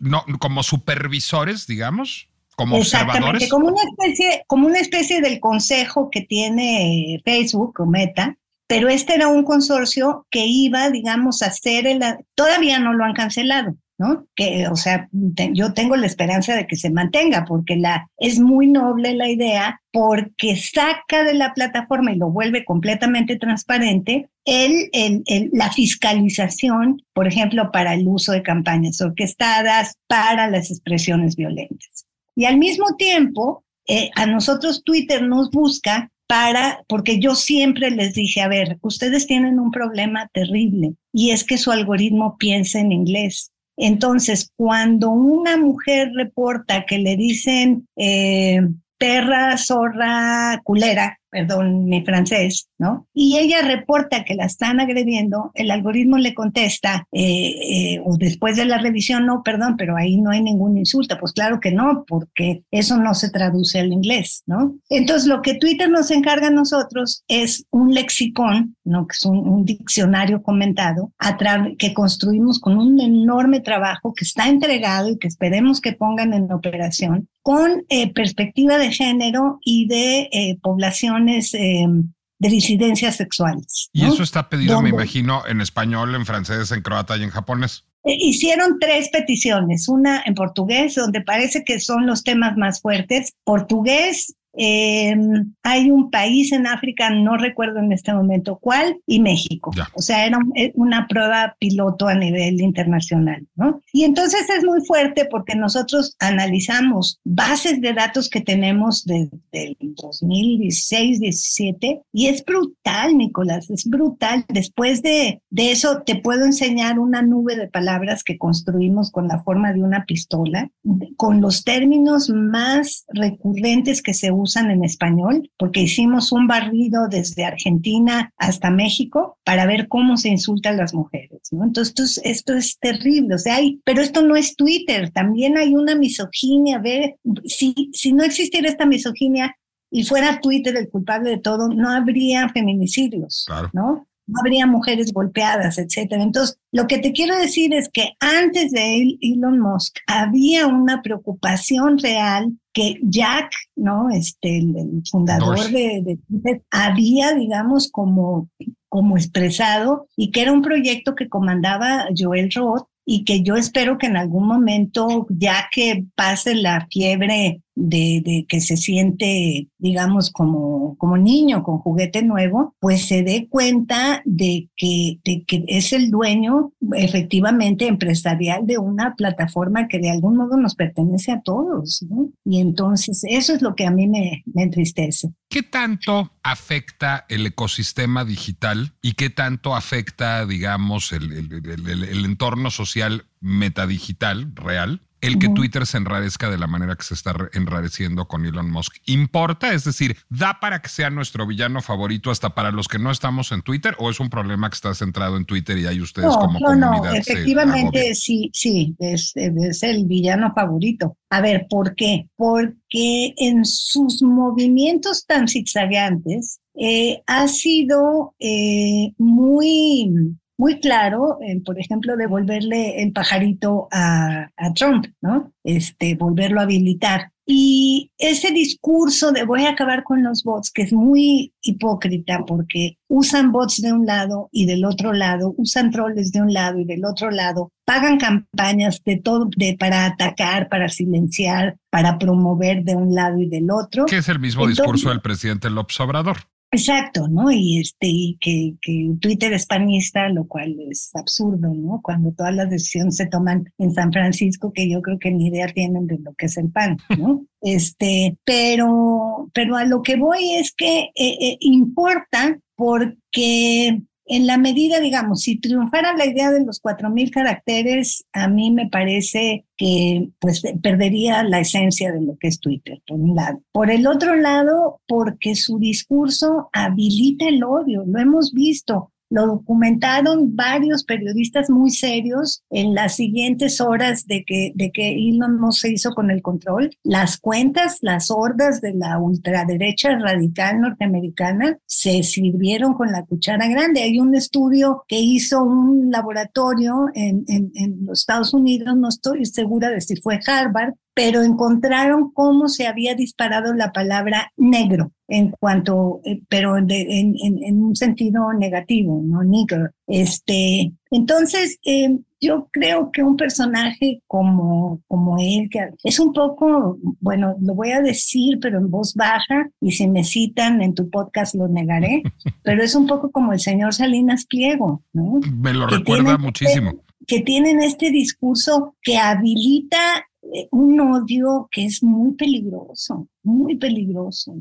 [0.00, 3.48] no, como supervisores, digamos como observadores.
[3.48, 9.14] Como una especie, como una especie del consejo que tiene Facebook o Meta, pero este
[9.14, 12.00] era un consorcio que iba, digamos, a hacer el,
[12.34, 14.26] todavía no lo han cancelado, ¿no?
[14.34, 18.66] Que, o sea, yo tengo la esperanza de que se mantenga, porque la, es muy
[18.66, 25.50] noble la idea, porque saca de la plataforma y lo vuelve completamente transparente el, el,
[25.52, 32.06] la fiscalización, por ejemplo, para el uso de campañas orquestadas, para las expresiones violentas.
[32.36, 38.14] Y al mismo tiempo, eh, a nosotros Twitter nos busca para, porque yo siempre les
[38.14, 42.92] dije, a ver, ustedes tienen un problema terrible y es que su algoritmo piensa en
[42.92, 43.52] inglés.
[43.76, 48.60] Entonces, cuando una mujer reporta que le dicen eh,
[48.98, 53.06] perra, zorra, culera, perdón, mi francés, ¿no?
[53.12, 58.56] Y ella reporta que la están agrediendo, el algoritmo le contesta, eh, eh, o después
[58.56, 61.18] de la revisión, no, perdón, pero ahí no hay ningún insulto.
[61.20, 64.76] Pues claro que no, porque eso no se traduce al inglés, ¿no?
[64.88, 69.06] Entonces, lo que Twitter nos encarga a nosotros es un lexicón, ¿no?
[69.06, 71.36] Que es un, diccionario comentado, a
[71.76, 76.50] que construimos con un enorme trabajo que está entregado y que esperemos que pongan en
[76.50, 83.88] operación con eh, perspectiva de género y de población Em, de disidencias sexuales.
[83.92, 87.84] Y eso está pedido, me imagino, en español, en francés, en croata y en japonés.
[88.04, 93.32] Eh, hicieron tres peticiones, una en portugués, donde parece que son los temas más fuertes,
[93.44, 99.70] portugués, Em, hay un país en África, no recuerdo en este momento cuál, y México.
[99.94, 103.82] O sea, era eh, una prueba piloto a nivel internacional, ¿no?
[103.92, 109.76] Y entonces es muy fuerte porque nosotros analizamos bases de datos que tenemos desde el
[109.80, 114.44] 2016, 17, y es brutal, Nicolás, es brutal.
[114.48, 119.42] Después de, de eso, te puedo enseñar una nube de palabras que construimos con la
[119.42, 120.70] forma de una pistola,
[121.16, 127.08] con los términos más recurrentes que se usan usan en español, porque hicimos un barrido
[127.08, 131.64] desde Argentina hasta México para ver cómo se insultan las mujeres, ¿no?
[131.64, 135.94] Entonces, esto es, terrible, o sea, hay, pero esto no es Twitter, también hay una
[135.94, 139.54] misoginia, ver, si, si no existiera esta misoginia,
[139.90, 144.06] y fuera Twitter el culpable de todo, no habría feminicidios, ¿no?
[144.26, 146.22] No habría mujeres golpeadas, etcétera.
[146.22, 151.98] Entonces, lo que te quiero decir es que antes de Elon Musk había una preocupación
[151.98, 154.10] real que Jack, ¿no?
[154.10, 158.48] Este, el, fundador de, Twitter, había, digamos, como,
[158.88, 163.98] como expresado y que era un proyecto que comandaba Joel Roth y que yo espero
[163.98, 170.96] que en algún momento, ya que pase la fiebre de, que se siente, digamos, como,
[170.96, 176.10] como niño con juguete nuevo, pues se dé cuenta de que, de que es el
[176.10, 182.04] dueño efectivamente empresarial de una plataforma que de algún modo nos pertenece a todos.
[182.44, 185.28] Y entonces eso es lo que a mí me, me entristece.
[185.48, 192.70] ¿Qué tanto afecta el ecosistema digital y qué tanto afecta, digamos, el, el, el entorno
[192.70, 198.26] social metadigital real el que Twitter se enrarezca de la manera que se está enrareciendo
[198.26, 198.96] con Elon Musk.
[199.06, 199.72] ¿Importa?
[199.72, 203.52] Es decir, ¿da para que sea nuestro villano favorito hasta para los que no estamos
[203.52, 206.58] en Twitter o es un problema que está centrado en Twitter y hay ustedes como
[206.60, 207.12] no, comunidad?
[207.12, 211.16] No, efectivamente sí, sí, es, es el villano favorito.
[211.30, 212.28] A ver, ¿por qué?
[212.36, 222.16] Porque en sus movimientos tan zigzagueantes eh, ha sido eh, muy muy claro, por ejemplo,
[222.16, 225.52] devolverle el pajarito a, Trump, ¿no?
[225.64, 227.32] Este, volverlo a habilitar.
[227.48, 232.98] Y ese discurso de voy a acabar con los bots, que es muy hipócrita porque
[233.08, 236.84] usan bots de un lado y del otro lado, usan troles de un lado y
[236.84, 242.96] del otro lado, pagan campañas de todo, de, para atacar, para silenciar, para promover de
[242.96, 244.06] un lado y del otro.
[244.06, 246.38] Que es el mismo discurso del presidente López Obrador.
[246.76, 247.50] Exacto, ¿no?
[247.50, 252.00] Y este, y que, que Twitter es panista, lo cual es absurdo, ¿no?
[252.02, 255.68] Cuando todas las decisiones se toman en San Francisco, que yo creo que ni idea
[255.68, 257.46] tienen de lo que es el pan, ¿no?
[257.62, 264.58] Este, pero, pero a lo que voy es que eh, eh, importa porque en la
[264.58, 269.64] medida, digamos, si triunfara la idea de los cuatro mil caracteres, a mí me parece
[269.76, 273.60] que pues perdería la esencia de lo que es Twitter, por un lado.
[273.72, 279.12] Por el otro lado, porque su discurso habilita el odio, lo hemos visto.
[279.30, 285.60] Lo documentaron varios periodistas muy serios en las siguientes horas de que, de que Elon
[285.60, 286.90] no se hizo con el control.
[287.02, 294.02] Las cuentas, las hordas de la ultraderecha radical norteamericana se sirvieron con la cuchara grande.
[294.02, 299.44] Hay un estudio que hizo un laboratorio en, en, en los Estados Unidos, no estoy
[299.46, 305.50] segura de si fue Harvard, pero encontraron cómo se había disparado la palabra negro en
[305.50, 309.92] cuanto, eh, pero en, en, un sentido negativo, no nigger.
[310.06, 316.98] Este, entonces, eh, yo creo que un personaje como, como él, que es un poco,
[317.18, 321.08] bueno, lo voy a decir, pero en voz baja, y si me citan en tu
[321.08, 322.24] podcast lo negaré,
[322.62, 325.40] pero es un poco como el señor Salinas Pliego, ¿no?
[325.50, 326.92] Me lo recuerda este muchísimo.
[327.26, 330.26] que tienen este discurso que habilita
[330.70, 334.54] un odio que es muy peligroso, muy peligroso.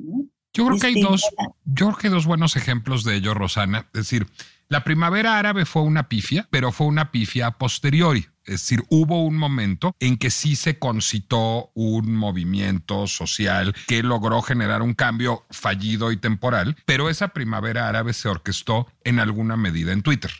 [0.54, 1.24] Yo creo que hay este, dos,
[1.65, 3.88] yo creo que dos buenos ejemplos de ello, Rosana.
[3.93, 4.28] Es decir,
[4.67, 8.26] la primavera árabe fue una pifia, pero fue una pifia posteriori.
[8.45, 14.41] Es decir, hubo un momento en que sí se concitó un movimiento social que logró
[14.41, 19.91] generar un cambio fallido y temporal, pero esa primavera árabe se orquestó en alguna medida
[19.93, 20.32] en Twitter.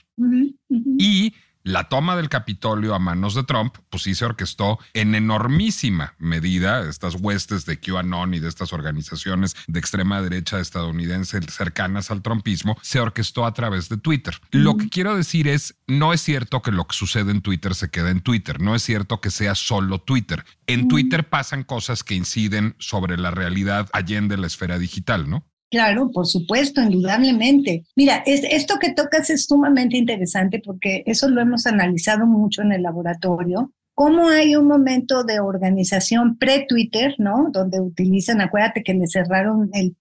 [0.98, 1.34] Y
[1.66, 6.88] la toma del Capitolio a manos de Trump, pues sí se orquestó en enormísima medida,
[6.88, 12.78] estas huestes de QAnon y de estas organizaciones de extrema derecha estadounidense cercanas al trumpismo,
[12.84, 14.40] se orquestó a través de Twitter.
[14.52, 17.90] Lo que quiero decir es, no es cierto que lo que sucede en Twitter se
[17.90, 20.46] quede en Twitter, no es cierto que sea solo Twitter.
[20.68, 25.48] En Twitter pasan cosas que inciden sobre la realidad allende la esfera digital, ¿no?
[25.70, 27.84] Claro, por supuesto, indudablemente.
[27.96, 32.84] Mira, esto que tocas es sumamente interesante porque eso lo hemos analizado mucho en el
[32.84, 33.72] laboratorio.
[33.94, 37.48] Cómo hay un momento de organización pre-Twitter, ¿no?
[37.52, 39.96] Donde utilizan, acuérdate que le cerraron el,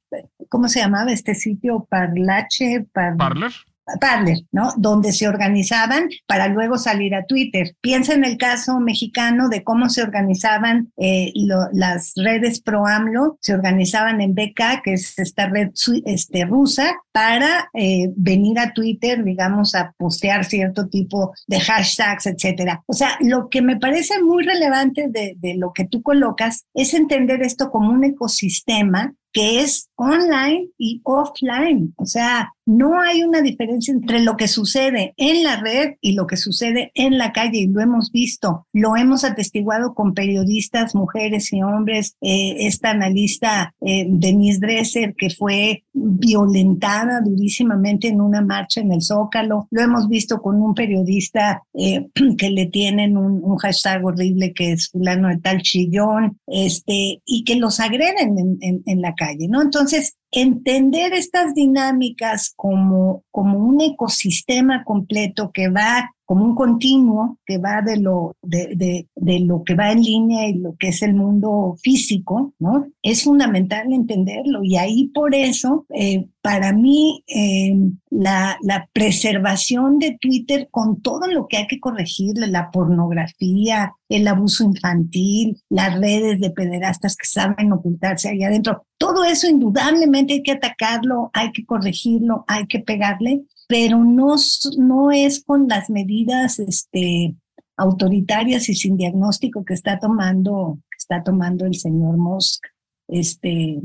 [0.49, 1.87] ¿cómo se llamaba este sitio?
[1.89, 3.53] Parlache, Parler.
[4.01, 4.73] Parler, ¿no?
[4.77, 7.77] Donde se organizaban para luego salir a Twitter.
[7.81, 11.33] Piensa en el caso mexicano de cómo se organizaban eh,
[11.73, 15.71] las redes pro AMLO, se organizaban en BK, que es esta red
[16.07, 22.83] este, rusa, para eh, venir a Twitter, digamos, a postear cierto tipo de hashtags, etcétera.
[22.87, 26.95] O sea, lo que me parece muy relevante de, de lo que tú colocas es
[26.95, 31.93] entender esto como un ecosistema que es online y offline.
[31.97, 36.27] O sea, no hay una diferencia entre lo que sucede en la red y lo
[36.27, 41.53] que sucede en la calle y lo hemos visto, lo hemos atestiguado con periodistas, mujeres
[41.53, 42.17] y hombres.
[42.23, 49.03] Eh, esta analista eh, Denise Dresser que fue violentada durísimamente en una marcha en el
[49.03, 52.07] Zócalo, lo hemos visto con un periodista eh,
[52.39, 57.55] que le tienen un, hashtag horrible que es fulano de tal chillón, este, y que
[57.55, 64.85] los agreden en, en, en la calle, Entonces, entender estas dinámicas como, como un ecosistema
[64.85, 70.01] completo que va como un continuo que va de lo, de, lo que va en
[70.01, 72.87] línea y lo que es el mundo físico, ¿no?
[73.03, 77.77] Es fundamental entenderlo y ahí por eso, eh, para mí, eh,
[78.11, 84.27] la, la, preservación de Twitter con todo lo que hay que corregirle, la pornografía, el
[84.29, 90.43] abuso infantil, las redes de pederastas que saben ocultarse ahí adentro, todo eso indudablemente hay
[90.43, 94.37] que atacarlo, hay que corregirlo, hay que pegarle, pero no,
[94.79, 97.37] no es con las medidas este,
[97.77, 102.65] autoritarias y sin diagnóstico que está tomando, está tomando el señor Musk,
[103.09, 103.83] este,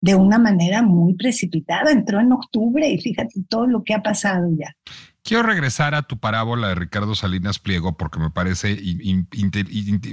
[0.00, 1.92] de una manera muy precipitada.
[1.92, 4.74] Entró en octubre y fíjate todo lo que ha pasado ya.
[5.22, 8.76] Quiero regresar a tu parábola de Ricardo Salinas Pliego porque me parece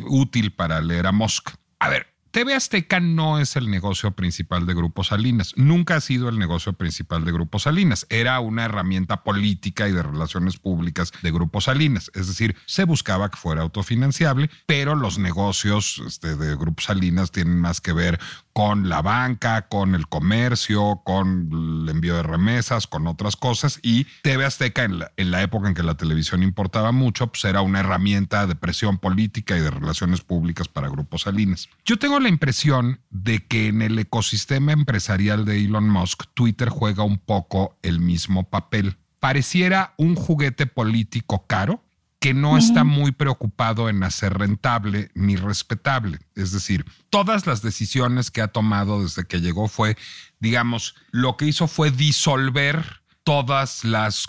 [0.07, 1.49] útil para leer a Musk.
[1.79, 5.51] A ver, TV Azteca no es el negocio principal de Grupo Salinas.
[5.57, 8.07] Nunca ha sido el negocio principal de Grupo Salinas.
[8.09, 12.09] Era una herramienta política y de relaciones públicas de Grupo Salinas.
[12.15, 17.59] Es decir, se buscaba que fuera autofinanciable, pero los negocios este, de Grupo Salinas tienen
[17.59, 18.17] más que ver
[18.53, 21.49] con la banca, con el comercio, con
[21.83, 23.79] el envío de remesas, con otras cosas.
[23.81, 27.81] Y TV Azteca, en la, época en que la televisión importaba mucho, pues era una
[27.81, 31.69] herramienta de presión política y de relaciones públicas para Grupo Salinas.
[31.85, 37.03] Yo tengo la impresión de que en el ecosistema empresarial de Elon Musk, Twitter juega
[37.03, 38.97] un poco el mismo papel.
[39.19, 41.83] Pareciera un juguete político caro
[42.21, 46.19] que no está muy preocupado en hacer rentable ni respetable.
[46.35, 49.97] Es decir, todas las decisiones que ha tomado desde que llegó fue,
[50.39, 54.27] digamos, lo que hizo fue disolver todas las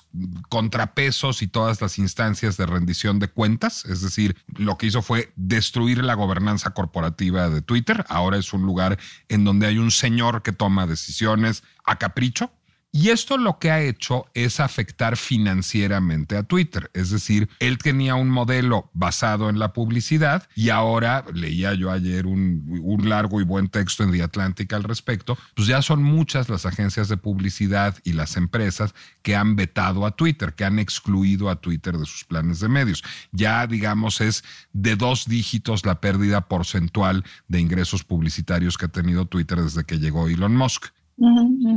[0.49, 5.33] contrapesos y todas las instancias de rendición de cuentas, es decir, lo que hizo fue
[5.37, 8.05] destruir la gobernanza corporativa de Twitter.
[8.09, 12.53] Ahora es un lugar en donde hay un señor que toma decisiones a capricho,
[12.95, 16.91] y esto lo que ha hecho es afectar financieramente a Twitter.
[16.93, 22.27] Es decir, él tenía un modelo basado en la publicidad y ahora, leía yo ayer
[22.27, 22.63] un,
[23.03, 27.09] largo y buen texto en The Atlantic al respecto, pues ya son muchas las agencias
[27.09, 31.97] de publicidad y las empresas que han vetado a Twitter, que han excluido a Twitter
[31.97, 33.03] de sus planes de medios.
[33.31, 39.25] Ya, digamos, es de dos dígitos la pérdida porcentual de ingresos publicitarios que ha tenido
[39.25, 40.93] Twitter desde que llegó Elon Musk.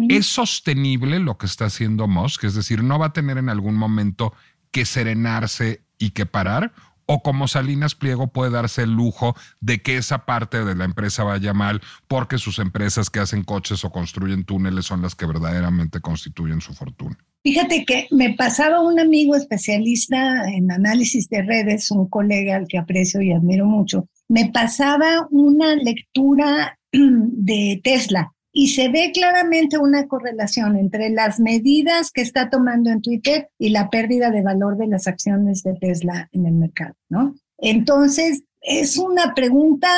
[0.09, 2.43] ¿Es sostenible lo que está haciendo Musk?
[2.45, 4.33] Es decir, ¿no va a tener en algún momento
[4.71, 6.73] que serenarse y que parar?
[7.07, 11.23] ¿O como Salinas Pliego puede darse el lujo de que esa parte de la empresa
[11.23, 16.01] vaya mal porque sus empresas que hacen coches o construyen túneles son las que verdaderamente
[16.01, 17.17] constituyen su fortuna?
[17.43, 22.79] Fíjate que me pasaba un amigo especialista en análisis de redes, un colega al que
[22.79, 30.07] aprecio y admiro mucho, me pasaba una lectura de Tesla y se ve claramente una
[30.07, 34.87] correlación entre las medidas que está tomando en Twitter y la pérdida de valor de
[34.87, 37.35] las acciones de Tesla en el mercado, ¿no?
[37.57, 39.89] Entonces, es una pregunta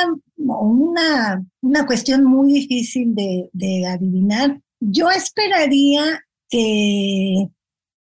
[0.48, 4.60] o una, una cuestión muy difícil de, de adivinar.
[4.80, 7.50] Yo esperaría que,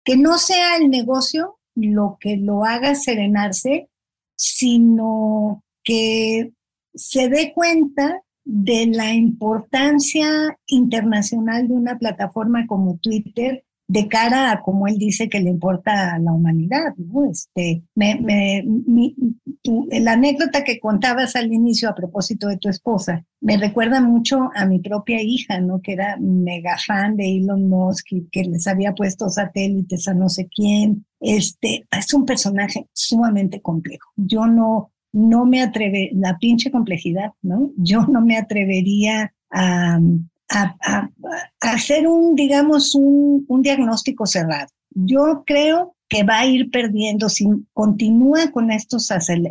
[0.04, 3.88] que no sea el negocio lo que lo haga serenarse,
[4.36, 6.52] sino que
[6.94, 14.62] se dé cuenta de la importancia internacional de una plataforma como Twitter de cara a
[14.62, 16.94] como él dice que le importa a la humanidad.
[16.96, 17.30] ¿no?
[17.30, 18.64] Este, me, me,
[20.00, 24.64] la anécdota que contabas al inicio a propósito de tu esposa me recuerda mucho a
[24.66, 25.82] mi propia hija, ¿no?
[25.82, 30.28] que era mega fan de Elon Musk y que les había puesto satélites a no
[30.28, 31.04] sé quién.
[31.20, 34.12] Este, es un personaje sumamente complejo.
[34.16, 37.70] Yo no, no me atreve, la pinche complejidad, ¿no?
[37.76, 40.00] Yo no me atrevería a,
[41.60, 44.68] hacer un, digamos, un, diagnóstico cerrado.
[44.90, 49.46] Yo creo que va a ir perdiendo, si continúa con estos aceleres,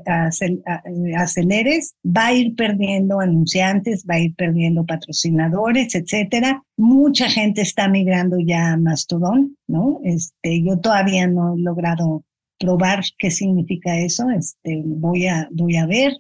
[2.06, 6.64] va a ir perdiendo anunciantes, va a ir perdiendo patrocinadores, etcétera.
[6.78, 10.02] Mucha gente está migrando ya a Mastodon, ¿no?
[10.04, 12.24] Este, yo todavía no he logrado
[12.62, 16.14] probar qué significa eso, este, voy, a, voy a ver.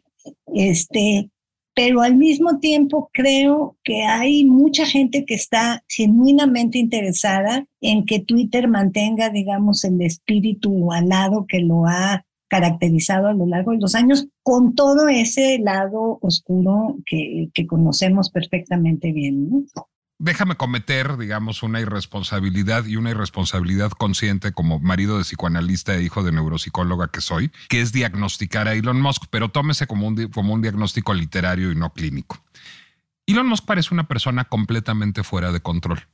[0.53, 1.29] Este,
[1.73, 8.19] pero al mismo tiempo creo que hay mucha gente que está genuinamente interesada en que
[8.19, 13.95] Twitter mantenga, digamos, el espíritu alado que lo ha caracterizado a lo largo de los
[13.95, 19.65] años, con todo ese lado oscuro que, que conocemos perfectamente bien.
[20.21, 26.21] Déjame cometer, digamos, una irresponsabilidad y una irresponsabilidad consciente como marido de psicoanalista e hijo
[26.21, 30.53] de neuropsicóloga que soy, que es diagnosticar a Elon Musk, pero tómese como un, como
[30.53, 32.43] un diagnóstico literario y no clínico.
[33.25, 36.05] Elon Musk parece una persona completamente fuera de control.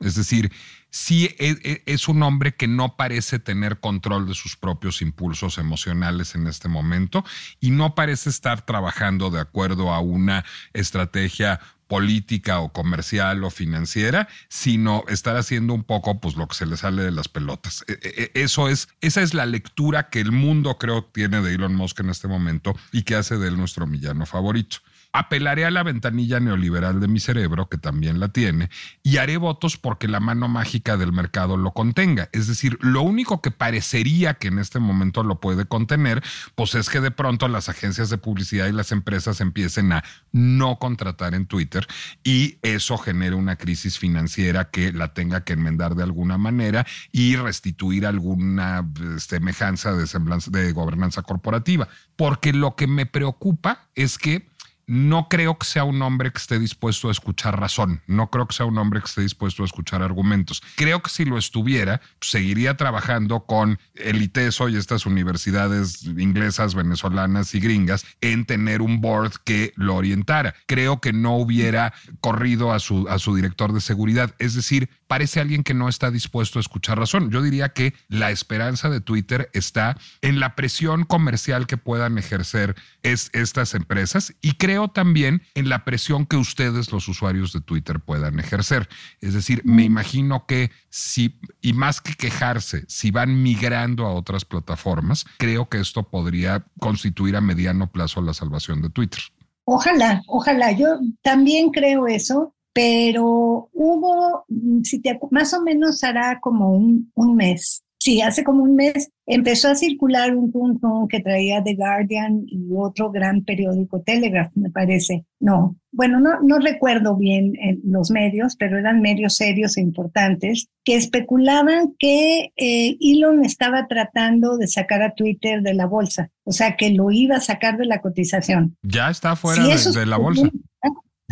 [0.00, 0.50] Es decir,
[0.90, 5.58] sí e, e, es, un hombre que no parece tener control de sus propios impulsos
[5.58, 7.24] emocionales en este momento
[7.60, 11.60] y no parece estar trabajando de acuerdo a una estrategia
[11.92, 16.78] política o comercial o financiera, sino estar haciendo un poco pues lo que se le
[16.78, 17.84] sale de las pelotas.
[17.86, 22.00] E, eso es, esa es la lectura que el mundo creo tiene de Elon Musk
[22.00, 24.78] en este momento y que hace de él nuestro villano favorito.
[25.12, 28.70] Apelaré a la ventanilla neoliberal de mi cerebro, que también la tiene,
[29.02, 32.28] y haré votos porque la mano mágica del mercado lo contenga.
[32.32, 36.22] Es decir, lo único que parecería que en este momento lo puede contener,
[36.54, 40.78] pues es que de pronto las agencias de publicidad y las empresas empiecen a no
[40.78, 41.86] contratar en Twitter
[42.24, 47.36] y eso genere una crisis financiera que la tenga que enmendar de alguna manera y
[47.36, 48.88] restituir alguna
[49.18, 50.06] semejanza de,
[50.50, 51.88] de gobernanza corporativa.
[52.16, 54.51] Porque lo que me preocupa es que
[54.86, 58.54] no creo que sea un hombre que esté dispuesto a escuchar razón, no creo que
[58.54, 60.62] sea un hombre que esté dispuesto a escuchar argumentos.
[60.76, 67.54] Creo que si lo estuviera, seguiría trabajando con el ITESO y estas universidades inglesas, venezolanas
[67.54, 70.54] y gringas en tener un board que lo orientara.
[70.66, 74.34] Creo que no hubiera corrido a su, a su director de seguridad.
[74.38, 77.30] Es decir, parece alguien que no está dispuesto a escuchar razón.
[77.30, 82.76] Yo diría que la esperanza de Twitter está en la presión comercial que puedan ejercer
[83.02, 88.00] es, estas empresas y creo también en la presión que ustedes, los usuarios de Twitter,
[88.00, 88.88] puedan ejercer.
[89.20, 94.46] Es decir, me imagino que si, y más que quejarse, si van migrando a otras
[94.46, 99.20] plataformas, creo que esto podría constituir a mediano plazo la salvación de Twitter.
[99.64, 100.72] Ojalá, ojalá.
[100.72, 100.86] Yo
[101.20, 104.44] también creo eso, pero hubo,
[104.82, 109.10] si te, más o menos hará como un, un mes, sí, hace como un mes
[109.26, 114.70] empezó a circular un punto que traía The Guardian y otro gran periódico, Telegraph, me
[114.70, 115.24] parece.
[115.38, 120.68] No, bueno, no, no recuerdo bien en los medios, pero eran medios serios e importantes
[120.84, 126.52] que especulaban que eh, Elon estaba tratando de sacar a Twitter de la bolsa, o
[126.52, 128.76] sea, que lo iba a sacar de la cotización.
[128.82, 130.50] Ya está fuera de, la bolsa.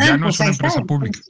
[0.01, 1.21] Ah, ya no es pues una empresa pública.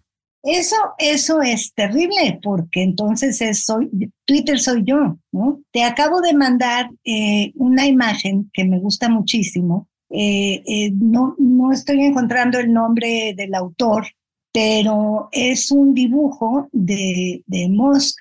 [0.43, 3.91] Eso, eso es terrible porque entonces es, soy,
[4.25, 5.61] Twitter soy yo, ¿no?
[5.71, 9.89] Te acabo de mandar eh, una imagen que me gusta muchísimo.
[10.09, 14.07] Eh, eh, no, no estoy encontrando el nombre del autor,
[14.51, 18.19] pero es un dibujo de, de Musk,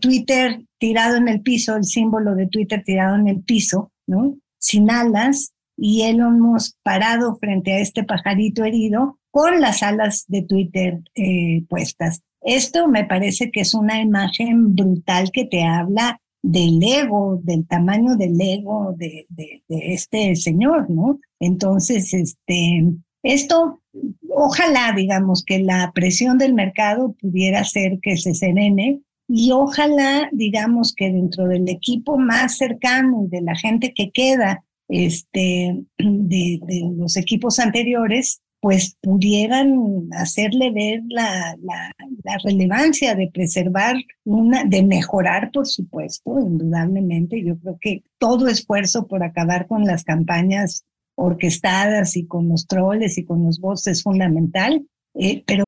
[0.00, 4.36] Twitter tirado en el piso, el símbolo de Twitter tirado en el piso, ¿no?
[4.58, 10.42] Sin alas, y Elon Musk parado frente a este pajarito herido con las alas de
[10.42, 12.22] Twitter eh, puestas.
[12.42, 18.16] Esto me parece que es una imagen brutal que te habla del ego, del tamaño
[18.16, 21.20] del ego de, de, este señor, ¿no?
[21.38, 22.84] Entonces, este,
[23.22, 23.82] esto,
[24.30, 30.94] ojalá, digamos, que la presión del mercado pudiera hacer que se serene y ojalá, digamos,
[30.94, 36.90] que dentro del equipo más cercano y de la gente que queda este, de, de
[36.96, 41.94] los equipos anteriores, pues pudieran hacerle ver la, la,
[42.44, 47.42] relevancia de preservar una, de mejorar, por supuesto, indudablemente.
[47.42, 50.84] Yo creo que todo esfuerzo por acabar con las campañas
[51.16, 55.64] orquestadas y con los troles y con los bots es fundamental, eh, pero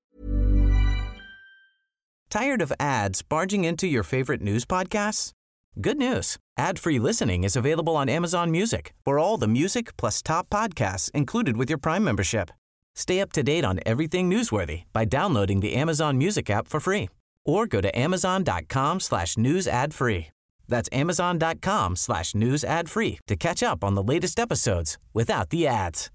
[2.31, 5.33] Tired of ads barging into your favorite news podcasts?
[5.79, 6.39] Good news.
[6.57, 8.95] Ad-free listening is available on Amazon Music.
[9.05, 12.51] For all the music plus top podcasts included with your Prime membership.
[12.95, 17.09] Stay up to date on everything newsworthy by downloading the Amazon Music app for free
[17.45, 20.29] or go to amazon.com slash news ad free.
[20.69, 25.67] That's amazon.com slash news ad free to catch up on the latest episodes without the
[25.67, 26.11] ads.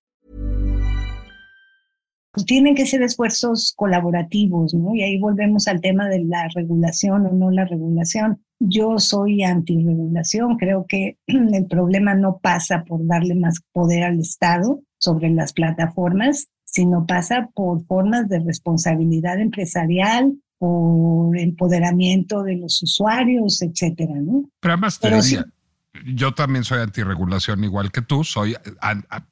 [2.46, 4.94] Tienen que ser esfuerzos colaborativos, ¿no?
[4.94, 8.44] Y ahí volvemos al tema de la regulación o no la regulación.
[8.60, 14.82] Yo soy antirregulación, creo que el problema no pasa por darle más poder al Estado
[15.00, 23.62] sobre las plataformas, sino pasa por formas de responsabilidad empresarial, por empoderamiento de los usuarios,
[23.62, 24.50] etcétera, ¿no?
[24.60, 25.57] Pero te
[26.06, 28.56] yo también soy antirregulación igual que tú, soy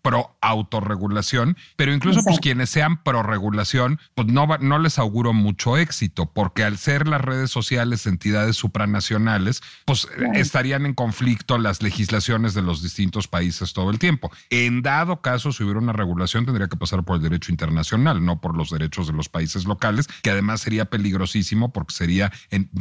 [0.01, 5.77] pro autorregulación, pero incluso pues quienes sean pro regulación, pues no, no les auguro mucho
[5.77, 12.53] éxito, porque al ser las redes sociales entidades supranacionales, pues estarían en conflicto las legislaciones
[12.53, 14.31] de los distintos países todo el tiempo.
[14.49, 18.41] En dado caso, si hubiera una regulación, tendría que pasar por el derecho internacional, no
[18.41, 22.31] por los derechos de los países locales, que además sería peligrosísimo porque sería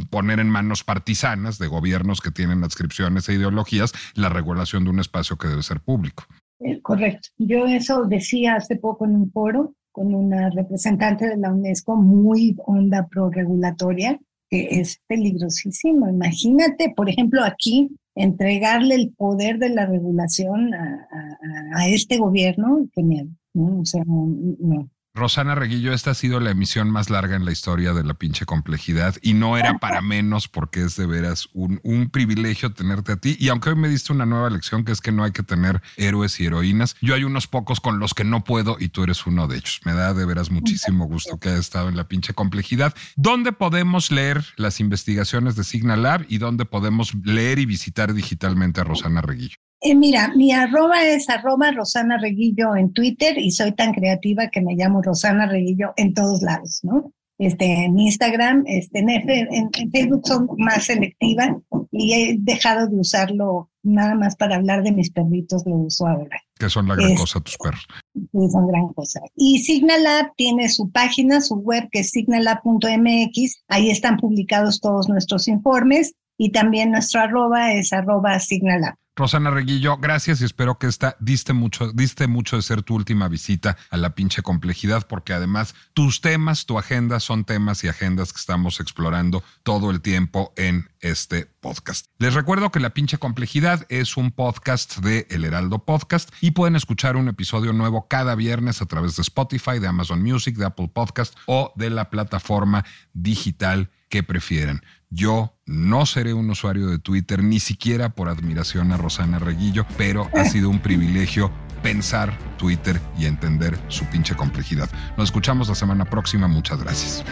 [0.09, 3.74] poner en manos partisanas de gobiernos que tienen adscripciones e ideologías
[4.15, 6.23] la regulación de un espacio que debe ser público.
[6.59, 7.29] Eh, correcto.
[7.37, 12.55] Yo eso decía hace poco en un foro con una representante de la UNESCO muy
[12.65, 14.19] onda pro regulatoria
[14.49, 16.09] que es peligrosísimo.
[16.09, 23.29] Imagínate, por ejemplo, aquí entregarle el poder de la regulación a, este gobierno, que miedo.
[23.53, 23.79] ¿no?
[23.79, 24.89] O sea, no.
[25.15, 28.45] Rosana Reguillo, esta ha sido la emisión más larga en la historia de la pinche
[28.45, 33.15] complejidad y no era para menos porque es de veras un, un, privilegio tenerte a
[33.15, 33.37] ti.
[33.39, 35.81] Y aunque hoy me diste una nueva lección que es que no hay que tener
[35.95, 39.25] héroes y heroínas, yo hay unos pocos con los que no puedo y tú eres
[39.25, 39.79] uno de ellos.
[39.85, 42.93] Me da de veras muchísimo gusto que hayas estado en la pinche complejidad.
[43.15, 48.81] ¿Dónde podemos leer las investigaciones de Signal Lab y dónde podemos leer y visitar digitalmente
[48.81, 49.55] a Rosana Reguillo?
[49.85, 54.59] Eh, mira, mi arroba es arroba Rosana Reguillo en Twitter y soy tan creativa que
[54.59, 57.13] me llamo Rosana Reguillo en todos lados, ¿no?
[57.37, 61.55] Este, en Instagram, este, en, Facebook son más selectiva
[61.91, 66.41] y he dejado de usarlo nada más para hablar de mis perritos, lo uso ahora.
[66.57, 67.85] Que son la gran cosa tus perros.
[68.15, 69.19] Sí, son gran cosa.
[69.35, 75.47] Y Signalab tiene su página, su web que es signalab.mx, ahí están publicados todos nuestros
[75.47, 78.95] informes y también nuestro arroba es arroba Signalab.
[79.17, 83.29] Rosana Reguillo, gracias y espero que esta diste mucho, diste mucho de ser tu última
[83.29, 88.33] visita a la pinche complejidad, porque además tus temas, tu agenda son temas y agendas
[88.33, 92.07] que estamos explorando todo el tiempo en este podcast.
[92.17, 96.75] Les recuerdo que La pinche complejidad es un podcast de El Heraldo Podcast y pueden
[96.75, 100.89] escuchar un episodio nuevo cada viernes a través de Spotify, de Amazon Music, de Apple
[100.93, 104.83] Podcast o de la plataforma digital que prefieran.
[105.15, 110.29] Yo no seré un usuario de Twitter, ni siquiera por admiración a Rosana Reguillo, pero
[110.35, 111.51] ha sido un privilegio
[111.81, 114.89] pensar Twitter y entender su pinche complejidad.
[115.17, 116.49] Nos escuchamos la semana próxima.
[116.49, 117.23] Muchas gracias.